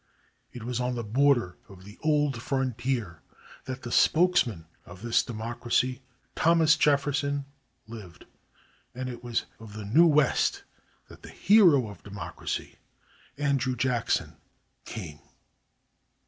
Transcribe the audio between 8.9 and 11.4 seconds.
and it was out of the new West that the